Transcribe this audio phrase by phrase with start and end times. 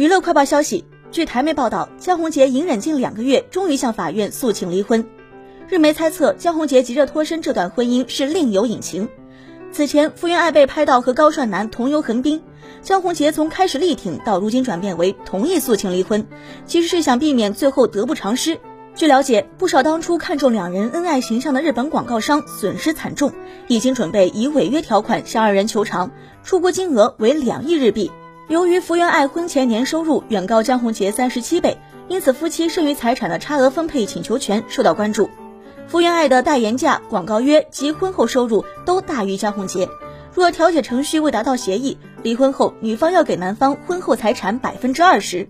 [0.00, 5.06] 娱乐快报消息，据台媒报道，江宏杰隐忍近两个月，终于向法院诉请离婚。
[5.68, 9.10] 日媒猜测，江宏杰急着脱身这段婚姻是另有隐情。
[9.70, 12.40] 此前，福原爱被拍到和高帅男同游横滨，
[12.80, 16.26] 江宏杰从开始力挺到如今转变为同意诉请离婚，
[16.64, 18.58] 其实是想避免最后得不偿失。
[18.94, 23.34] 据了解，不少当初看中两人恩爱形象的日本广告商损失惨重，
[23.68, 26.10] 已经准备以违约条款向二人求偿，
[26.42, 28.10] 出国金额为两亿日币。
[28.50, 31.78] 由于福原爱婚前年收入远高江宏杰三十七倍，
[32.08, 35.30] 因此夫妻剩余财产的差额分配请求权受到关注。
[35.86, 39.88] 福原爱的代言价、广告约及婚后收入都大于江宏杰。
[40.34, 45.48] 若调解程序未达到协议，离婚后女方要给男方婚后财产百分之二十。